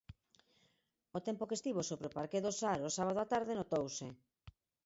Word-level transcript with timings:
O 1.17 1.19
tempo 1.27 1.47
que 1.49 1.57
estivo 1.59 1.81
sobre 1.89 2.05
o 2.09 2.15
parqué 2.17 2.39
do 2.45 2.51
Sar 2.59 2.79
o 2.89 2.93
sábado 2.97 3.19
á 3.23 3.25
tarde 3.33 3.57
notouse. 3.59 4.07